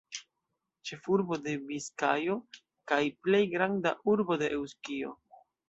Ĉefurbo 0.89 1.37
de 1.47 1.53
Biskajo 1.67 2.39
kaj 2.93 2.99
plej 3.29 3.45
granda 3.55 3.95
urbo 4.17 4.41
de 4.45 4.51
Eŭskio. 4.59 5.17